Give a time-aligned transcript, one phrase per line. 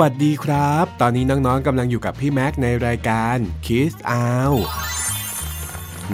[0.00, 4.62] วัสดีครับ ตอนนี้น้องๆกำลังอยู่กับพี่แม็กในรายการ Kiss Out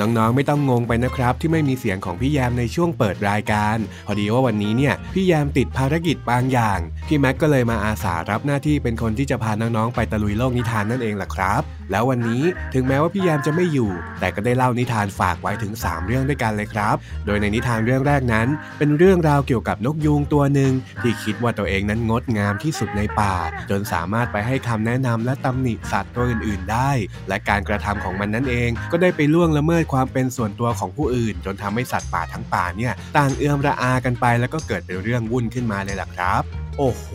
[0.01, 3.77] น้องๆ ไม่ต้องงงไปนะครับ ที่ไม่มีเสียงของพี่ยามในช่วงเปิดรายการ
[4.07, 6.79] พอดีว่าวันนี้เนี่ยพี่ยามติดภารกิจบางอย่าง
[7.09, 11.63] พี่แม็กก็เลยมาอาสารับหน้าที่เป็นคนที่จะพาน้องๆ ไปตะลุยโลกนิทานนั่นเองล่ะครับ
[11.93, 12.43] แล้ววันนี้
[12.75, 16.97] ถึงแม้ว่าพี่แยมจะไม่อยู่ แต่ก็ได้เล่านิทานฝากไว้ถึง 3 เรื่องด้วยกันเลยครับ
[17.27, 23.35] โดยในนิทานเรื่องแรกนั้น เป็นเรื่องราวเกี่ยวกับนกยูงตัวหนึ่งที่คิดว่าตัวเองนั้นงดงามที่สุดในป่า
[23.71, 26.91] จนสามารถไปให้คำแนะนำและตำหนิสัตว์ตัวอื่นๆ ได้
[27.29, 37.09] และการกระทำของมันนั่นเอง ก็ได้ไปล่วงละเมิดความเป็นส่วนตัวของผู้อื่น จนทำให้สัตว์ป่าทั้งป่าเนี่ยต่างเอื้อมระอากันไป แล้วก็เกิดเป็นเรื่องวุ่นขึ้นมาเลยล่ะครับ โอ้โห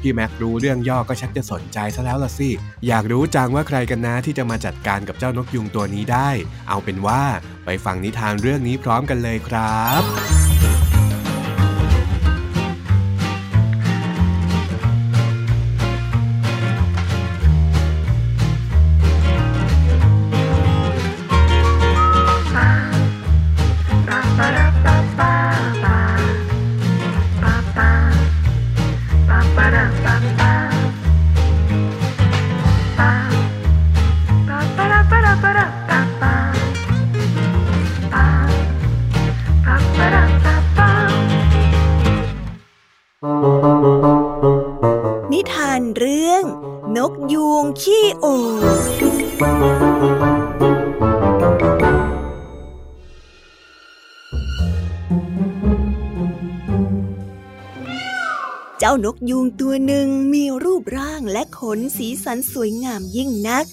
[0.00, 2.50] พี่แม็กรู้เรื่องย่อก็ชักจะสนใจซะแล้วล่ะสิ
[2.86, 6.30] อยากรู้จังว่าใครกันนะที่จะมาจัดการกับเจ้านกยุงตัวนี้ได้
[6.68, 7.22] เอาเป็นว่า
[7.64, 63.64] ไปฟังนิทานเรื่องนี้พร้อมกันเลยครับานกยูงตัวหนึ่งมีรูปร่างและขนสีสันสวยงามยิ่งนัก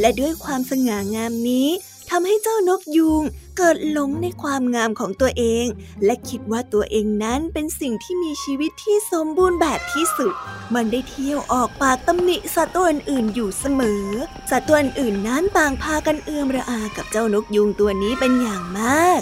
[0.00, 1.68] และด้วยความสง่างามนี้
[2.10, 3.22] ทำให้เจ้านกยูง
[3.56, 5.66] เกิดหลงในความงามของตัวเอง
[6.04, 10.32] และคิดว่าตัวเองนั้นเป็นสิ่งที่มีชีวิตที่สมบูรณ์แบบที่สุด
[10.74, 14.04] มันได้เที่ยวออกปากตำหนิสัตว์ตัวอื่นๆอยู่เสมอ
[14.50, 19.20] สัตว์ตัวอื่นนั้นต่างพากันเอื้อมระอากับเจ้านกยูงตัวนี้เป็นอย่างมาก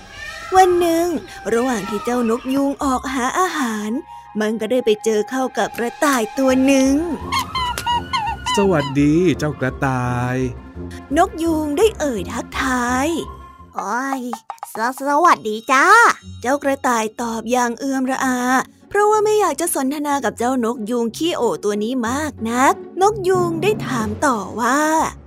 [0.56, 1.06] วันหนึ่ง
[1.54, 3.90] ระหว่างที่เจ้านกยูงออกหาอาหาร
[4.40, 6.94] มันก็ได้ไปเจอเข้ากับกระต่ายตัวหนึ่ง
[8.56, 10.36] สวัสดีเจ้ากระต่าย
[11.16, 13.08] นกยูงได้เอ่ยทักทาย
[13.74, 14.20] โอ้ย
[14.74, 15.86] สสวัสดีจ้า
[16.42, 18.38] เจ้ากระต่ายตอบอย่างเอื้อมระอา
[18.88, 24.80] เพราะว่าไม่อยากจะสนทนากับเจ้านกยูงขี้โอตัวนี้มากนัก นกยูงได้ถามต่อว่า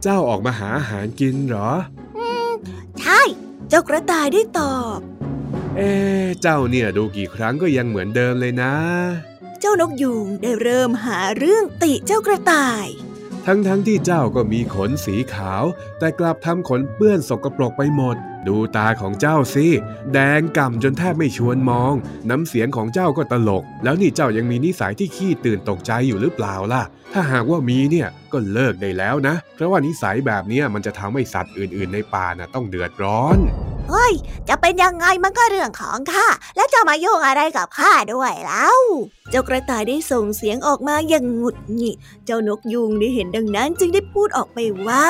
[0.03, 1.71] เจ้าออกมาหาอาหารกินเหรอ
[2.17, 2.49] อืม
[2.99, 3.21] ใช่
[3.69, 4.97] เจ้ากระต่ายได้ตอบ
[5.77, 5.91] เอ๊
[6.41, 8.73] เจ้าเนี่ยดูกี่ครั้งก็ยังเหมือนเดิมเลยนะ
[9.61, 12.87] เจ้านกยูงได้เริ่มหาเรื่องติเจ้ากระต่าย
[13.45, 15.63] ทั้งๆทที่เจ้าก็มีขนสีขาว
[15.99, 18.15] แต่กลับทำขนเปื้อนสกปรกไปหมด
[18.47, 19.67] ดูตาของเจ้าสิ
[20.13, 21.93] แดงก่ำจนแทบไม่ชวนมอง
[22.29, 26.83] น้ำเสียงของเจ้าก็ตลก แล้วนี่เจ้ายังมีนิสัยที่ขี้ตื่นตกใจอยู่หรือเปล่าล่ะ
[27.13, 33.37] ถ้าหากว่ามีเนี่ยก็เลิกได้แล้วนะ เพราะว่านิสัยแบบนี้มันจะทำให้สัตว์อื่น ๆ ในป่าน่ะต้องเดือดร้อน
[33.89, 34.13] เฮ้ย
[34.49, 38.79] จะเป็นยังไงมันก็เรื่องของข้า และจะมายุ่งอะไรกับข้าด้วยแล้ว
[39.29, 45.07] เจ้ากระต่ายได้ส่งเสียงออกมาอย่างหงุดหงิด เจ้านกยุงได้เห็นดังนั้นจึงได้พูดออกไปว่า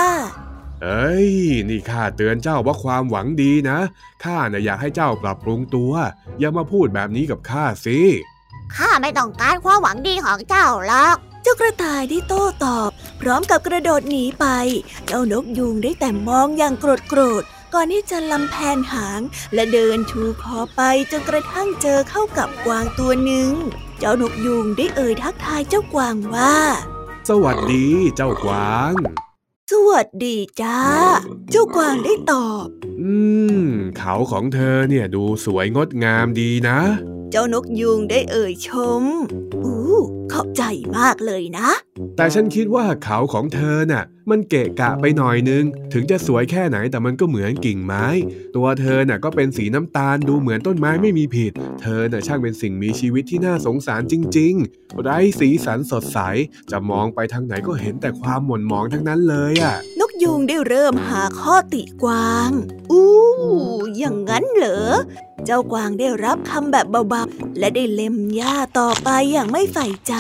[0.83, 1.31] เอ้ย
[1.69, 3.79] นี่ข้าเตือนเจ้าว่าความหวังดีนะ
[4.23, 5.91] ข้าน่ะอยากให้เจ้าปรับปรุงตัว
[6.39, 7.99] อย่ามาพูดแบบนี้กับข้าสิ
[8.75, 12.89] ข้าไม่ต้องการความหวังดีของเจ้าหรอก เจ้ากระต่ายได้โต้ตอบ
[13.21, 14.45] พร้อมกับกระโดดหนีไป
[15.07, 17.43] เจ้านกยุงได้แต่มองอย่างโกรธโกรธ
[17.73, 19.21] ก่อนที่จะลำแพนหาง
[19.53, 23.51] และเดินชูคอไปจนกระทั่งเจอเข้ากับกวางตัวหนึ่ง
[23.99, 26.55] เจ้านกยูงได้เอ่ยทักทายเจ้ากวางว่า
[27.29, 28.93] สวัสดีเจ้ากวาง
[29.71, 30.79] สวัสดีจ้า
[31.51, 32.67] เจ้ากวางได้ตอบ
[33.01, 33.13] อื
[33.65, 33.67] ม
[33.97, 36.79] เขาของเธอเนี่ยดูสวยงดงามดีนะ
[37.31, 38.69] เจ้านกยูงได้เอ่ยช
[39.01, 39.03] ม
[39.63, 39.97] อู้
[40.31, 40.63] ขอบใจ
[40.97, 41.69] มากเลยนะ
[42.17, 45.63] แต่ฉันคิดว่าเขาของเธอน่ะ มันเกะกะไปหน่อยนึง
[45.93, 48.05] ถึงจะสวยแค่ไหนแต่มันก็เหมือนกิ่งไม้
[48.55, 56.19] ตัวเธอน่ะก็เป็นสีน้ำตาลดูเหมือนต้นไม้ไม่มีผิด เธอน่ะช่างเป็นสิ่งมีชีวิตที่น่าสงสารจริง ๆ ไร้สีสันสดใส
[56.71, 62.49] จะมองไปทางไหนก็เห็นแต่ความหม่นหมองทั้งนั้นเลยอะ นกยูงได้เริ่มหาข้อติกวาง
[62.91, 63.09] อู้
[63.97, 64.91] อย่างนั้นเหรอ
[65.45, 70.13] เจ้ากวางได้รับคำแบบเบาๆ และได้เล็มหญ้าต่อไปอย่างไม่ใส่ใจ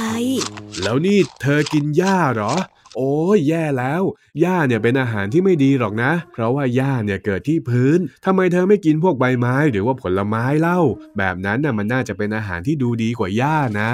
[0.81, 2.53] แล้วนี่เธอกินหญ้าหรอ
[2.95, 4.03] โอ้ยแย่แล้ว
[4.39, 10.79] หญ้าเนี่ยเป็นอาหารที่ไม่ดีหรอกนะ เพราะว่าหญ้าเนี่ยเกิดที่พื้นทำไมเธอไม่กินพวกใบไม้หรือว่าผลไม้เล่า
[11.17, 13.91] แบบนั้นน่ะมันน่าจะเป็นอาหารที่ดูดีกว่าหญ้านะ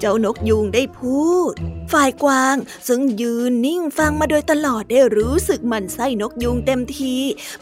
[0.00, 1.52] เจ้านกยูงได้พูด
[1.92, 2.56] ฝ่ายกวาง
[2.88, 7.14] ซึ่งยืนนิ่งฟังมาโดยตลอดได้รู้สึกมันไส้นกยูงเต็มที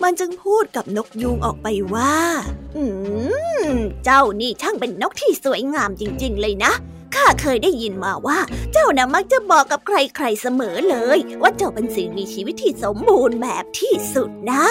[0.02, 2.16] มันจึงพูดกับนกยูงออกไปว่า
[2.76, 2.82] อื
[3.75, 6.73] ม เจ้านี่ช่างเป็นนกที่สวยงามจริง ๆ เลยนะ
[7.20, 8.38] ข้าเคยได้ยินมาว่า
[8.72, 14.64] เจ้าน่ะมักจะบอกกับใครๆเสมอเลย ว่าเจ้าเป็นสิ่งมีชีวิตที่สมบูรณ์แบบที่สุดนะ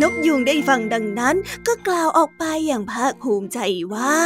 [0.00, 3.58] นกยูงได้ฟังดังนั้น ก็กล่าวออกไปอย่างภาคภูมิใจ
[3.94, 4.18] ว่า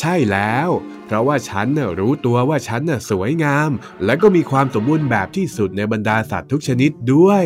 [0.00, 0.68] ใช่แล้ว
[1.06, 3.70] เพราะว่าฉันน่ะรู้ตัวว่าฉันน่ะสวยงาม
[4.04, 7.44] และก็มีความสมบูรณ์แบบที่สุดในบรรดาสัตว์ทุกชนิดด้วย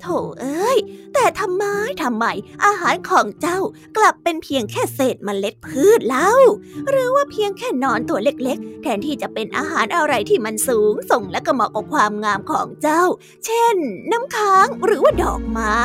[0.00, 0.06] โถ
[0.40, 0.78] เอ้ย
[1.14, 1.64] แต่ทำไม
[2.02, 2.26] ทำไม
[2.64, 3.58] อาหารของเจ้า
[3.96, 6.32] กลับเป็นเพียงแค่เศษเมล็ดพืชเล่า
[6.90, 13.04] หรือว่าเพียงแค่นอนตัวเล็กๆ แทนที่จะเป็นอาหารอะไรที่มันสูงส่งและก็เหมาะกับความงามของเจ้า
[13.44, 13.76] เช่น
[14.10, 15.80] น้ำค้างหรือว่าดอกไม้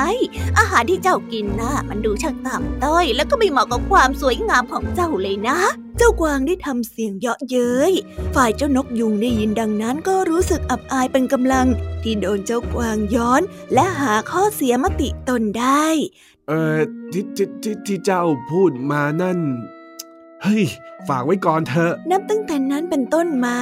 [0.60, 5.60] อาหารที่เจ้ากินน่ะมันดูช่างต่ำต้อย แล้วก็ไม่เหมาะกับความสวยงามของเจ้าเลยนะ
[5.98, 7.94] เจ้ากวางได้ทำเสียงเยาะเย้ย
[8.36, 11.68] ฝ่ายเจ้านกยุงได้ยินดังนั้นก็รู้สึกอับอายเป็นกำลัง
[12.04, 13.42] ที่โดนเจ้ากวางย้อน
[13.74, 15.88] และหาข้อเสียมติ ตนได้
[16.48, 16.78] เออ
[17.12, 19.40] ที่ที่ที่ที่เจ้าพูดมานั่น
[20.44, 20.66] เฮ้ย
[21.08, 23.58] ฝากไว้ก่อนเถอะ นับตั้งแต่นั้นเป็นต้นมา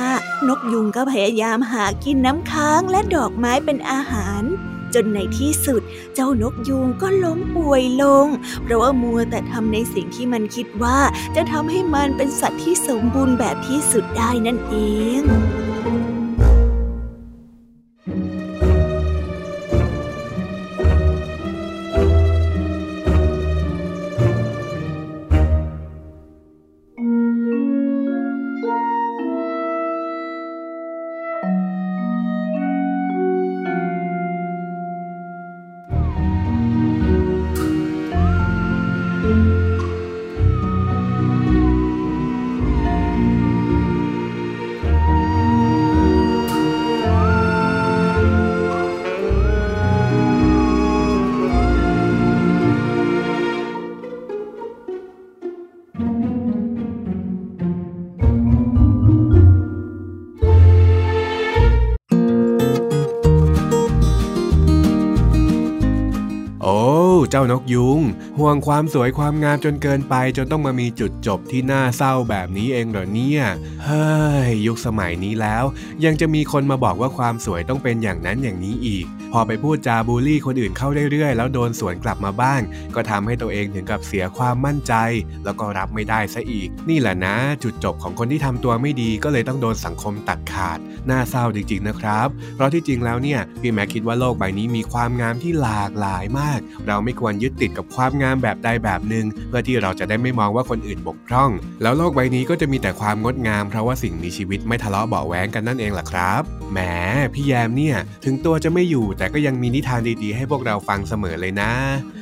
[0.48, 4.44] นกยุงก็พยายามหากินน้ำค้างและดอกไม้เป็นอาหาร
[4.94, 5.82] จนในที่สุด
[6.16, 8.28] เจ้านกยูงก็ล้มป่วยลง
[8.64, 11.00] เพราะว่ามัวแต่ทำในสิ่งที่มันคิดว่า
[11.36, 14.76] จะทำให้มันเป็นสัตว์ที่สมบูรณ์แบบที่สุดได้นั่นเอ
[15.20, 68.02] งานกยุง
[68.40, 73.44] ห่วงความสวยความงามจนเกินไป จนต้องมามีจุดจบที่น่าเศร้าแบบนี้เองเหรอเนี่ย
[73.86, 74.08] เฮ้
[74.48, 75.64] ยยุคสมัยนี้แล้ว
[76.06, 82.62] ยังจะมีคนมาบอกว่าความสวยต้องเป็นอย่างนั้นอย่างนี้อีกพอไปพูดจาบูลลี่คนอื่นเข้าเรื่อยๆ แล้วโดนสวนกลับมาบ้าง
[82.96, 84.94] ก็ทำให้ตัวเองถึงกับเสียความมั่นใจ
[85.46, 90.80] แล้วก็รับไม่ได้ซะอีก นี่แหละนะ จุดจบของคนที่ทำตัวไม่ดีก็เลยต้องโดนสังคมตัดขาด
[91.10, 101.52] น่าเศร้าจริงๆนะครับ เพราะที่จริงแล้วเนี่ยพี่แม็กคิดว่าโลกใบนี้มีความงามที่หลากหลายมาก เราไม่ควรยึดติดกับความงามแบบใดแบบหนึ่งเพื่อที่เราจะได้ไม่มองว่าคนอื่นบกพร่อง
[101.82, 106.42] แล้วโลกใบนี้ก็จะมีแต่ความงดงาม เพราะว่าสิ่งมีชีวิตไม่ทะเลาะเบาะแวงกันนั่นเองล่ะครับ
[106.72, 106.80] แหม
[107.34, 111.72] พี่แยมเนี่ยถึงตัวจะไม่อยู่แต่ก็ยังมีนิทานดีๆ ให้พวกเราฟังเสมอเลยนะ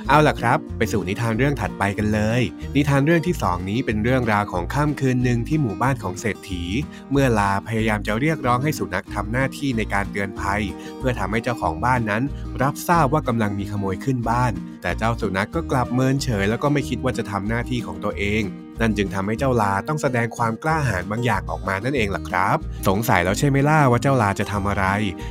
[0.09, 2.41] เอาล่ะครับ ไปสู่นิทานเรื่องถัดไปกันเลย
[2.75, 6.63] นิทานเรื่องที่สองนี้เป็นเรื่องราวของค่ำคืนหนึ่งที่หมู่บ้านของเศรษฐี
[7.11, 10.61] เมื่อลาพยายามจะเรียกร้องให้สุนัขทำหน้าที่ในการเตือนภัย
[10.97, 12.23] เพื่อทำให้เจ้าของบ้านนั้น
[12.61, 18.43] รับทราบว่ากำลังมีขโมยขึ้นบ้าน แต่เจ้าสุนัขกก็กลับเมินเฉย แล้วก็ไม่คิดว่าจะทำหน้าที่ของตัวเอง
[18.81, 24.85] นั่นจึงทำให้เจ้าลาต้องแสดงความกล้าหาญบางอย่างออกมานั่นเองล่ะครับ สงสัยแล้วใช่ไหมล่ะว่าเจ้าลาจะทำอะไร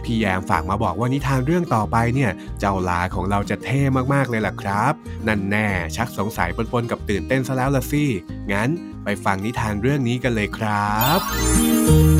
[0.05, 3.81] พี่แยมฝากมาบอกว่านิทานเรื่องต่อไปเนี่ย เจ้าลาของเราจะเท่
[4.15, 4.93] มากๆเลยล่ะครับ
[5.29, 8.05] นั่นแน่ชักสงสัยปนๆกับตื่นเต้นซะแล้วละสิ
[8.53, 8.69] งั้น
[9.05, 12.14] ไปฟังนิทานเรื่องนี้กันเลยครับ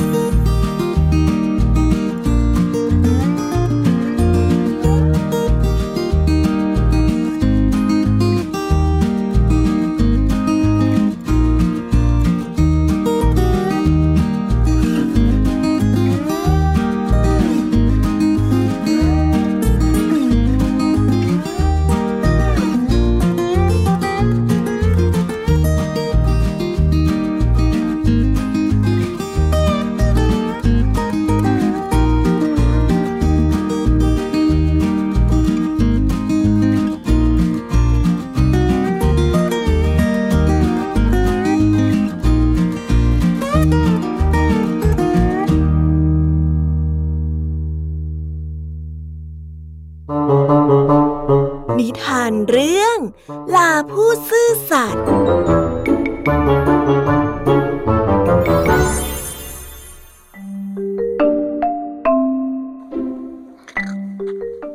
[53.71, 55.05] าผู้ซื่อสัตย์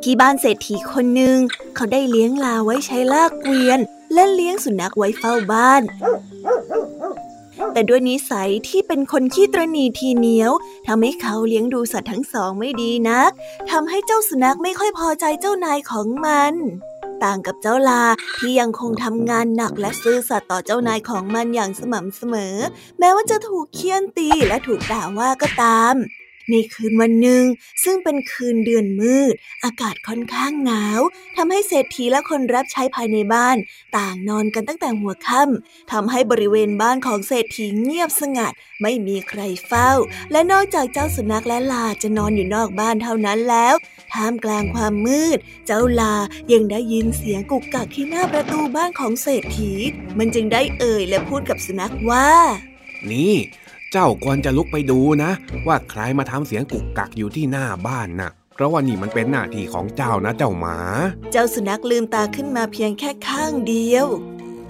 [0.02, 1.36] ที่บ้านเศรษฐีคนหนึ่ง
[1.76, 3.80] เขาได้เลี้ยงลาไว้ใช้ลากเกวียน
[4.14, 5.82] และเลี้ยงสุนัขไว้เฝ้าบ้าน
[7.72, 10.52] แต่ด้วยนิสัยที่เป็นคนขี้ตรณีทีเหนียว
[10.86, 13.30] ทำให้เขาเลี้ยงดูสัตว์ทั้งสองไม่ดีนัก
[13.70, 16.54] ทำให้เจ้าสุนัขไม่ค่อยพอใจเจ้านายของมัน
[17.24, 18.02] ต่างกับเจ้าลา
[18.38, 22.56] ที่ยังคงทำงานหนักและซื่อสัตย์ต่อเจ้านายของมันอย่างสม่ำเสมอ
[22.98, 25.94] แม้ว่าจะถูกเคี่ยนตีและถูกด่าว่าก็ตาม
[26.50, 27.44] ในคืนวันหนึ่ง
[27.84, 31.00] ซึ่งเป็นคืนเดือนมืด อากาศค่อนข้างหนาว
[31.36, 33.56] ทำให้เศรษฐีและคนรับใช้ภายในบ้าน
[33.96, 39.90] ต่างนอนกันตั้งแต่หัวค่ำทำให้บริเวณบ้านของเศรษฐีเงียบสงัด ไม่มีใครเฝ้า
[40.32, 43.74] และนอกจากเจ้าสุนัขและลาจะนอนอยู่นอกบ้านเท่านั้นแล้ว
[44.14, 46.14] ท่ามกลางความมืด เจ้าลา
[46.52, 49.72] ยังได้ยินเสียงกุกกักที่หน้าประตูบ้านของเศรษฐี
[50.18, 52.30] มันจึงได้เอ่ยและพูดกับสุนัขว่า
[53.12, 53.34] นี่
[53.92, 55.30] เจ้าควรจะลุกไปดูนะ
[55.66, 60.78] ว่าใครมาทำเสียงกุกกักอยู่ที่หน้าบ้านนะ่ะ เพราะว่านี่มันเป็นหน้าที่ของเจ้านะเจ้าหมา
[61.32, 64.06] เจ้าสุนัขลืมตาขึ้นมาเพียงแค่ข้างเดียว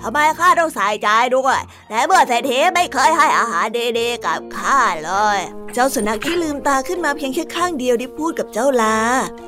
[0.02, 1.58] ทำไมข้าต้องใส่ใจด้วย
[1.88, 3.66] แต่เมื่อเศรษฐีไม่เคยให้อาหาร
[3.98, 5.38] ดีๆกับข้าเลย
[5.74, 8.96] เจ้าสุนัขที่ลืมตาขึ้นมาเพียงแค่ข้างเดียวได้พูดกับเจ้าลา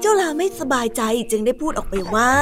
[0.00, 2.33] เจ้าลาไม่สบายใจจึงได้พูดออกไปว่า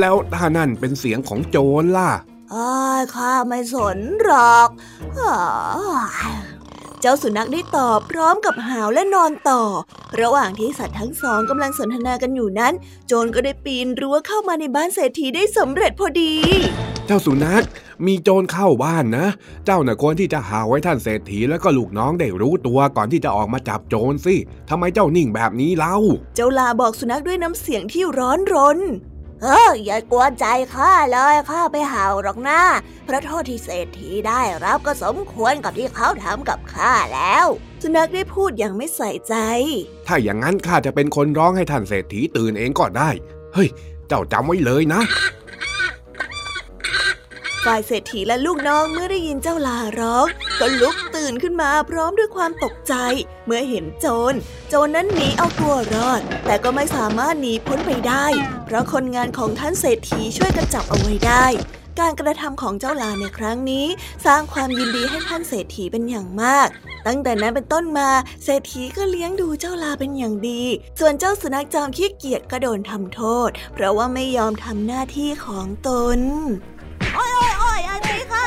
[0.00, 2.10] แล้วถ้านั่นเป็นเสียงของโจรล่ะ
[2.52, 2.70] อ้า
[3.14, 4.68] ข้าไม่สนหรอก
[7.00, 9.62] เจ้าสุนัขได้ตอบพร้อมกับหาวและนอนต่อ
[10.20, 12.74] ระหว่างที่สัตว์ทั้งสองกำลังสนทนากันอยู่นั้น
[13.06, 16.32] โจรก็ได้ปีนรั้วเข้ามาในบ้านเศรษฐีได้สำเร็จพอดี
[17.06, 17.64] เจ้าสุนัข
[18.06, 19.26] มีโจรเข้าบ้านนะ
[19.64, 24.34] เจ้าน่ะควรที่จะหาไว้ท่านเศรษฐีแล้วก็ลูกน้องได้รู้ตัวก่อนที่จะออกมาจับโจรสิ
[24.70, 25.96] ทำไมเจ้านิ่งแบบนี้เล่า
[26.36, 28.78] เจ้าลาบอกสุนัขด้วยน้ำเสียงที่ร้อนรน
[29.46, 32.60] เอออย่ากวนใจข้าเลยข้าไปเห่าหรอกนะ
[33.04, 37.46] เพราะโทษที่เศรษฐีได้รับก็สมควรกับที่เขาทำกับข้าแล้ว
[37.82, 39.34] สุนัขได้พูดอย่างไม่ใส่ใจ
[40.06, 43.10] ถ้าอย่างนั้นข้าจะเป็นคนร้องให้ท่านเศรษฐีตื่นเองก็ได้
[43.54, 43.68] เฮ้ย
[44.08, 45.02] เจ้าจำไว้เลยนะ
[47.64, 50.26] ฝ่ายเศรษฐีและลูกน้องเมื่อได้ยินเจ้าลาร้อง
[50.60, 52.94] ก็ลุกตื่นขึ้นมาพร้อมด้วยความตกใจ
[53.46, 54.34] เมื่อเห็นโจร
[54.68, 58.26] โจรนั้นหนีเอาตัวรอด แต่ก็ไม่สามารถหนีพ้นไปได้
[58.66, 61.46] เพราะคนงานของท่านเศรษฐีช่วยกันจับเอาไว้ได้
[62.00, 63.86] การกระทำของเจ้าลาในครั้งนี้
[64.26, 66.68] สร้างความยินดีให้ท่านเศรษฐีเป็นอย่างมาก
[67.06, 68.10] ตั้งแต่นั้นเป็นต้นมา
[68.44, 70.62] เศรษฐีก็เลี้ยงดูเจ้าลาเป็นอย่างดี
[71.00, 76.20] ส่วนเจ้าสุนัขจอมขี้เกียจก็โดนทำโทษ เพราะว่าไม่ยอมทำหน้าที่ของตน
[78.04, 78.43] อ้ย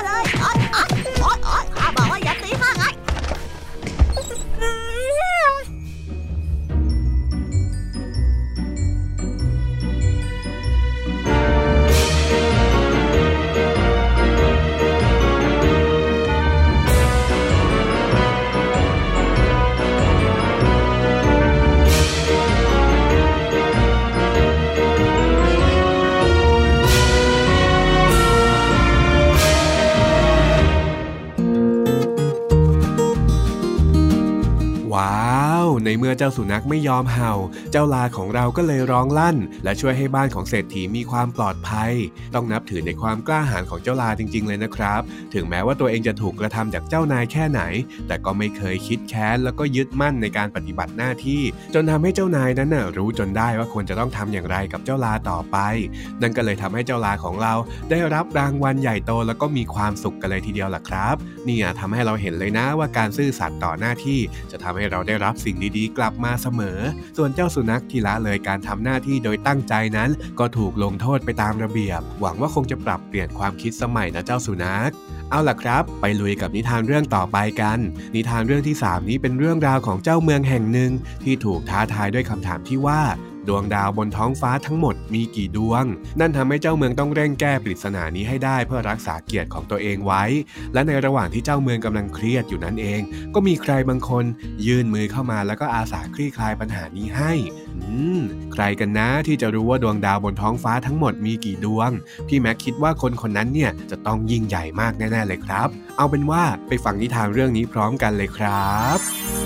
[35.88, 37.34] ในเมื่อเจ้าสุนัขไม่ยอมเห่า
[37.72, 41.92] เจ้าลาของเราก็เลยร้องลั่น และช่วยให้บ้านของเศรษฐีมีความปลอดภัย
[42.36, 45.02] ต้องนับถือในความกล้าหาญของเจ้าลาจริง ๆ เลยนะครับ
[45.34, 47.62] ถึงแม้ว่าตัวเองจะถูกกระทำจากเจ้านายแค่ไหน
[48.08, 51.42] แต่ก็ไม่เคยคิดแค้นแล้วก็ยึดมั่นในการปฏิบัติหน้าที่
[51.74, 55.58] จนทำให้เจ้านายนั้นน่ะรู้จนได้ว่าควรจะต้องทำอย่างไรกับเจ้าลาต่อไป
[56.22, 57.54] นั่นก็เลยทำให้เจ้าลาของเรา
[57.92, 61.16] ได้รับรางวัลใหญ่โตแล้วก็มีความสุขกันเลยทีเดียวล่ะครับ
[61.46, 64.20] เนี่ยทำให้เราเห็นเลยนะว่าการซื่อสัตย์ต่อหน้าที่
[64.52, 66.80] จะทำให้เราได้รับสิ่งดีีกลับมาเสมอ
[67.18, 74.92] ส่วนเจ้าสุนัขที่ละเลยการทำหน้าที่โดยตั้งใจนั้น ก็ถูกลงโทษไปตามระเบียบ หวังว่าคงจะปรับเปลี่ยนความคิดสมัยนะเจ้าสุนัข
[75.30, 77.80] เอาล่ะครับ ไปลุยกับนิทานเรื่องต่อไปกัน
[78.16, 80.92] นิทานเรื่องที่ 3 นี้เป็นเรื่องราวของเจ้าเมืองแห่งหนึ่ง
[81.24, 83.02] ที่ถูกท้าทายด้วยคำถามที่ว่า
[83.50, 85.86] ดวงดาวบนท้องฟ้าทั้งหมดมีกี่ดวง
[86.20, 90.24] นั่นทำให้เจ้าเมืองต้องเร่งแก้ปริศนานี้ให้ได้เพื่อรักษาเกียรติของตัวเองไว้
[90.74, 93.02] และในระหว่างที่เจ้าเมืองกำลังเครียดอยู่นั้นเอง
[93.36, 94.26] ก็มีใครบางคน
[94.66, 97.34] ยื่นมือเข้ามาแล้วก็อาสาคลี่คลายปัญหานี้ให้
[97.76, 98.22] อืม
[98.54, 101.92] ใครกันนะที่จะรู้ว่าดวงดาวบนท้องฟ้าทั้งหมดมีกี่ดวง
[102.28, 109.37] พี่แม็กคิดว่าคนคนนั้นเนี่ยจะต้องยิ่งใหญ่มากแน่ๆเลยครับ เอาเป็นว่าไปฟังนิทานเรื่องนี้พร้อมกันเลยครับ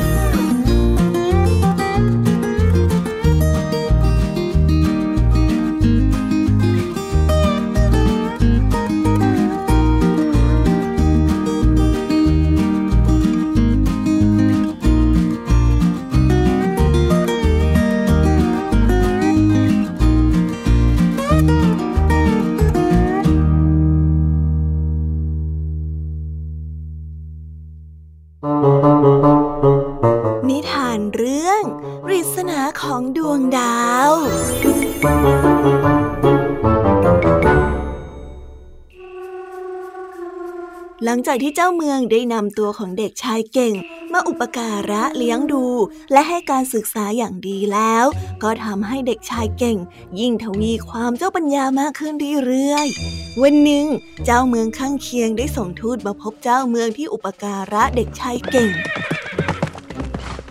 [41.33, 43.73] จากที่เจ้าเมืองได้นำตัวของเด็กชายเก่ง
[44.13, 45.65] มาอุปการะเลี้ยงดู
[46.11, 48.05] และให้การศึกษาอย่างดีแล้ว
[48.43, 49.77] ก็ทำให้เด็กชายเก่ง
[50.19, 52.13] ยิ่งทวีความเจ้าปัญญามากขึ้น
[52.45, 53.85] เรื่อยๆวันหนึ่ง
[54.25, 58.71] เจ้าเมืองข้างเคียงได้ส่งทูตมาพบเจ้าเมืองที่อุปการะเด็กชายเก่ง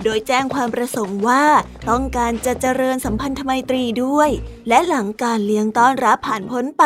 [0.04, 1.44] โดยแจ้งความประสงค์ว่า
[1.88, 4.30] ต้องการจะเจริญสัมพันธไมตรีด้วย
[4.68, 6.84] และหลังการเลี้ยงต้อนรับผ่านพ้นไป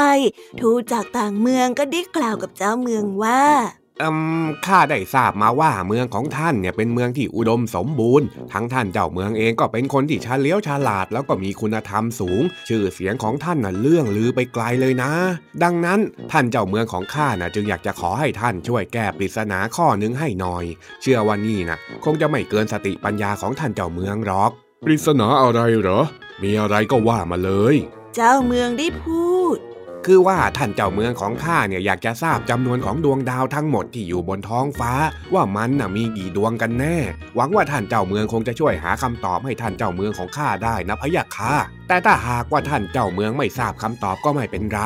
[0.60, 3.44] ทูตจากต่างเมืองก็ได้กล่าวกับเจ้าเมืองว่า
[4.02, 4.08] อื
[4.44, 15.12] มข้าได้ทราบมาว่าเมืองของท่านเนี่ยเป็นเมืองที่อุดมสมบูรณ์ ทั้งท่านเจ้าเมืองเองก็เป็นคนที่ชาเลี้ยวฉลาด แล้วก็มีคุณธรรมสูง ชื่อเสียงของท่านน่ะเรื่องลือไปไกลเลยนะ
[15.62, 16.00] ดังนั้น
[16.32, 20.64] ท่านเจ้าเมืองของข้าน่ะจึงอยากจะขอให้ท่านช่วยแก้ปริศนาข้อนึงให้หน่อย
[21.02, 24.50] เชื่อว่านี่นะคงจะไม่เกินสติปัญญาของท่านเจ้าเมืองหรอก
[24.84, 26.00] ปริศนาอะไรเหรอ
[26.42, 27.76] มีอะไรก็ว่ามาเลย
[28.14, 29.58] เจ้าเมืองได้พูด
[30.06, 34.92] คือว่าท่านเจ้าเมืองของข้าเนี่ยอยากจะทราบจำนวนของดวงดาวทั้งหมดที่อยู่บนท้องฟ้า
[35.34, 36.96] ว่ามันน่ะมีกี่ดวงกันแน่
[37.36, 41.54] หวังว่าท่านเจ้าเมืองคงจะช่วยหาคำตอบให้ท่านเจ้าเมืองของข้าได้นะพะยะค่ะ
[41.88, 44.80] แต่ถ้าหากว่าท่านเจ้าเมืองไม่ทราบคำตอบก็ไม่เป็นไร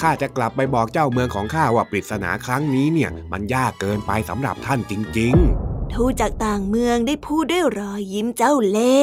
[0.00, 5.34] ข้าจะกลับไปบอกเจ้าเมืองของข้าว่าปริศนาครั้งนี้เนี่ย มันยากเกินไปสำหรับท่านจริง
[5.64, 8.78] ๆ ทูจากต่างเมืองได้พูดด้วยรอยยิ้มเจ้าเล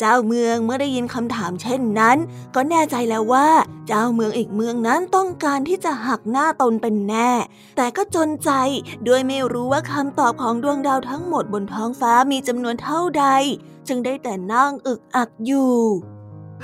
[0.00, 2.16] เจ้าเมืองเมื่อได้ยินคำถามเช่นนั้น
[2.54, 3.48] ก็แน่ใจแล้วว่า
[3.88, 7.30] เจ้าเมืองอีกเมืองนั้นต้องการที่จะหักหน้าตนเป็นแน่
[7.76, 8.50] แต่ก็จนใจ
[9.08, 13.26] ด้วยไม่รู้ว่าคำตอบของดวงดาวทั้งหมดบนท้องฟ้ามีจำนวนเท่าใด
[13.88, 15.74] จึงได้แต่นั่งอึกอักอยู่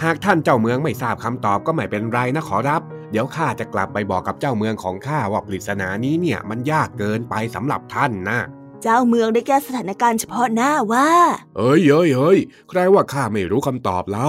[0.03, 8.41] หากท่านเจ้าเมืองไม่ทราบคำตอบก็ไม่เป็นไรนะขอรับ เดี๋ยวข้าจะกลับไปบอกกับเจ้าเมืองของข้าว่าปริศนานี้เนี่ยมันยากเกินไปสำหรับท่านนะ
[8.83, 11.09] เจ้าเมืองได้แก้สถานการณ์เฉพาะหน้าว่า
[11.57, 14.29] เอ้ยเอ้ยเอ้ยใครว่าข้าไม่รู้คำตอบเล่า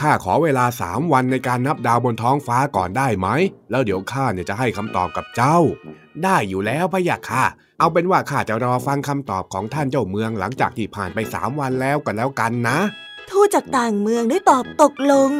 [0.00, 3.28] ข้าขอเวลาสามวันในการนับดาวบนท้องฟ้าก่อนได้ไหม
[3.70, 5.58] แล้วเดี๋ยวข้าเนี่ยจะให้คำตอบกับเจ้า
[6.24, 7.44] ได้อยู่แล้วพะยะค่ะ
[7.78, 12.78] เอาเป็นว่าข้าจะรอฟังคำตอบของท่านเจ้าเมืองหลังจากที่ผ่านไปสามวันแล้วกันแล้วกันนะ
[13.30, 15.30] ทูตจากต่างเมืองได้ตอบตกลง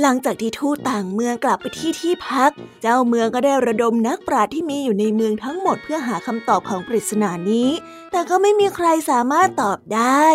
[0.00, 2.50] หลังจากที่ทูตต่างเมืองกลับไปที่ที่พัก
[2.82, 7.70] เจ้าเมืองก็ได้ระดมนักปราชญ์ที่มีอยู่ในเมืองทั้งหมดเพื่อหาคำตอบของปริศนานี้
[8.10, 10.26] แต่ก็ไม่มีใครสามารถตอบได้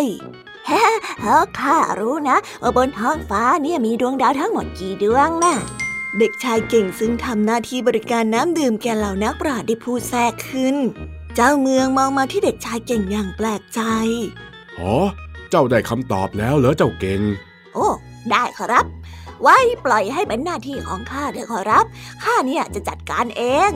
[0.69, 0.85] ฮะ
[1.59, 5.55] ข้ารู้นะว่าบนท้องฟ้าเนี่ยมีดวงดาวทั้งหมดกี่ดวงนะ่ะ
[6.19, 10.75] เด็กชายเก่งซึ่งทำหน้าที่บริการน้ำดื่มแก่เหล่านักปราชญ์ได้พูดแทรกขึ้น
[11.35, 13.81] เจ้าเมืองมองมาที่เด็กชายเก่งอย่างแปลกใจ
[14.79, 14.93] อ๋อ
[15.51, 17.21] เจ้าได้คำตอบแล้วเหรอเจ้าเก่ง
[17.73, 17.87] โอ้
[18.31, 18.85] ได้ขอรับ
[19.41, 21.85] ไว้ปล่อยให้เป็นหน้าที่ของข้าเถอะขอรับ
[22.23, 23.71] ข้าเนี่ยจะจัดการเอง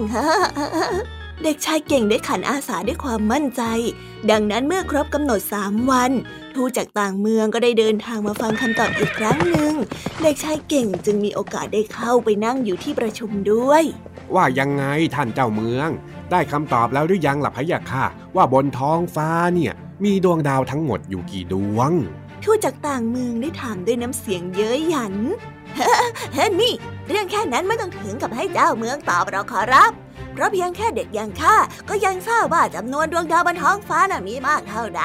[1.44, 3.64] เด็กชายเก่งได้ขันอาสาด้วยความมั่นใจ
[4.32, 6.12] ดังนั้นเมื่อครบกำหนดสามวัน
[6.56, 9.74] ทูตจากต่างเมืองก็ได้เดินทางมาฟังคำตอบอีกครั้งหนึ่ง
[10.22, 13.84] เด็กชายเก่งจึงมีโอกาสได้เข้าไปนั่งอยู่ที่ประชุมด้วย
[14.36, 14.84] ว่ายังไง
[15.16, 15.90] ท่านเจ้าเมือง
[16.32, 18.06] ได้คำตอบแล้วหรือยังล่ะพะยะค่ะ
[18.36, 21.92] ว่าบนท้องฟ้าเนี่ย มีดวงดาวทั้งหมดอยู่กี่ดวง
[22.44, 25.16] ทูตจากต่างเมืองได้ถามด้วยน้ำเสียงเย้ยหยัน
[26.34, 26.74] เฮ้นี่
[27.08, 29.92] เรื่องแค่นั้นไม่ต้องถึงกับให้เจ้าเมืองตอบเราขอรับ
[30.34, 31.56] เพราะเพียงแค่เด็กอย่างข้า
[31.90, 35.04] ก็ยังทราบว่าจำนวนดวงดาวบนท้องฟ้าน่ะมีมากเท่าใด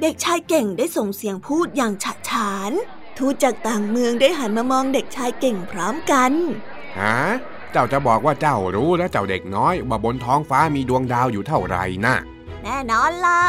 [0.00, 2.72] เด็กชายเก่งได้ส่งเสียงพูดอย่างฉะฉาน
[3.18, 6.32] ทูตจากต่างเมืองได้หันมามองเด็กชายเก่งพร้อมกัน
[6.98, 7.18] ฮะ
[7.72, 12.16] เจ้าจะบอกว่าเจ้ารู้แล้วเจ้าเด็กน้อยว่าบนท้องฟ้ามีดวงดาวอยู่เท่าไหร่นะ่ะ
[12.64, 13.40] แน่นอนละ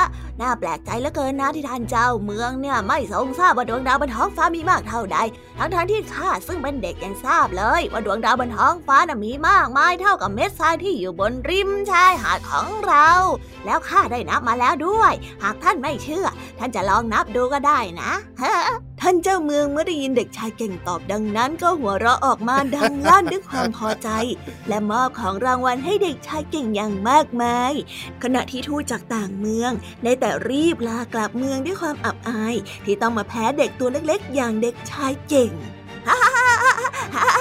[0.42, 5.18] น่าแปลกใจเหลือเกินนะที่ท่านเจ้าเมืองเนี่ยไม่ทรงทราบว่าดวงดาวบนท้องฟ้ามีมากเท่าใด
[5.58, 13.10] ทั้งทที่ข้าซึ่งเป็นเด็กยังทราบเลย ว่าดวงดาวบนท้องฟ้าน่ะมีมากมายเท่ากับเม็ดทรายที่อยู่บนริมชายหาดของเรา
[13.66, 16.28] แล้วข้าได้นับมาแล้วด้วย หากท่านไม่เชื่อ
[16.60, 18.12] ท่านจะลองนับดูก็ได้นะ
[19.08, 24.10] ท่านเจ้าเมืองเมื่อได้ยินเด็กชายเก่งตอบดังนั้น ก็หัวเราะออกมาดังลั่นด้วยความพอใจ
[24.68, 27.74] และมอบของรางวัลให้เด็กชายเก่งอย่างมากมาย
[28.24, 29.72] ขณะที่ทูตจากต่างเมือง
[30.04, 35.52] ได้แต่รีบลากลับเมืองด้วยความอับอาย ที่ต้องมาแพ้เด็กตัวเล็กๆ อย่างเด็กชายเก่ง
[36.06, 37.35] โ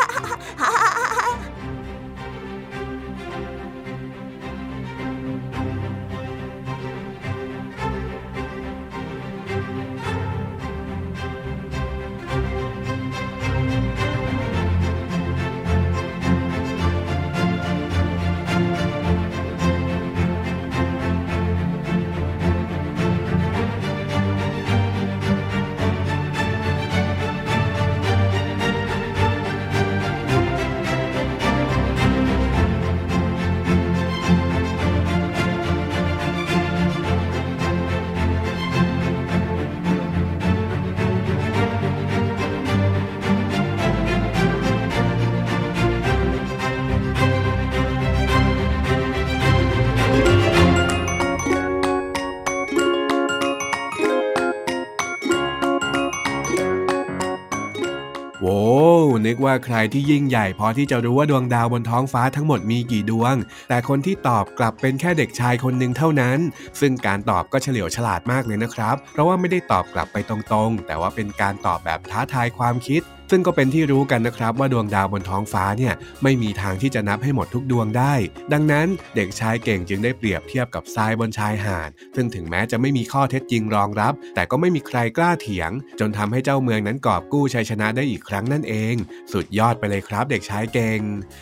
[59.44, 63.34] ว่าใครที่ยิ่งใหญ่พอที่จะรู้ว่าดวงดาวบนท้องฟ้าทั้งหมดมีกี่ดวง
[63.68, 66.38] แต่คนที่ตอบกลับเป็นแค่เด็กชายคนหนึ่งเท่านั้น
[66.80, 70.36] ซึ่งการตอบก็เฉลียวฉลาดมากเลยนะครับ เพราะว่าไม่ได้ตอบกลับไปตร
[70.68, 78.14] งๆ แต่ว่าเป็นการตอบแบบท้าทายความคิดซึ่งก็เป็นที่รู้กันนะครับว่าดวงดาวบนท้องฟ้าเนี่ยไม่มีทางที่จะนับให้หมดทุกดวงได้
[78.52, 88.94] ดังนั้นเด็กชายเก่งจึงได้เปรียบเทียบกับทรายบนชายหาด ซึ่งถึงแม้จะไม่มีข้อเท็จจริงรองรับ แต่ก็ไม่มีใครกล้าเถียง จนทำให้เจ้าเมืองนั้นกอบกู้ชัยชนะได้อีกครั้งนั่นเอง
[89.32, 91.00] สุดยอดไปเลยครับเด็กชายเก่ง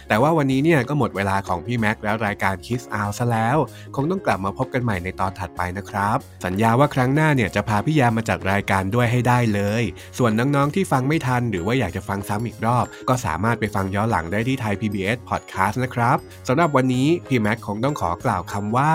[0.08, 3.58] แต่ว่าวันนี้เนี่ยก็หมดเวลาของพี่แม็กแล้วรายการคิสอาวซะแล้ว
[3.96, 9.82] คงต้องกลับมาพบกันใหม่ในตอนถัดไปนะครับ สัญญาว่าครั้งหน้าเนี่ยจะพาพี่ยามาจัดรายการด้วยให้ได้เลย
[10.18, 16.16] ส่วนน้องๆที่ฟังไม่ทันหรือว่าอยากจะฟังซ้ำอีกรอบ ก็สามารถไปฟังย้อนหลังได้ที่ไทย PBS Podcast นะครับ
[16.48, 18.92] สำหรับวันนี้พี่แม็กคงต้องขอกล่าวคำว่า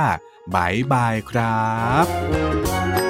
[0.55, 1.67] บายบายครั
[2.03, 3.06] บ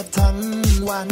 [0.00, 0.38] าทั้ง
[0.88, 1.08] วัน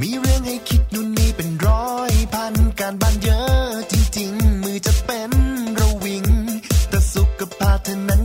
[0.00, 5.30] มีเรื่องให้คิดนู่นนี่เป็นร้อยพัน การบ้านเยอะจริง ๆ มือจะเป็น
[5.78, 6.24] ระวิง
[6.88, 8.22] แต่สุขภาพเธอนั้น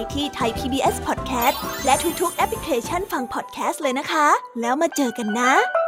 [0.00, 4.26] ได้ที่ไทย PBS Podcast และทุกๆแอปพลิเคชันฟังพอดแคสต์เลยนะคะ
[4.60, 5.79] แล้วมาเจอกันนะ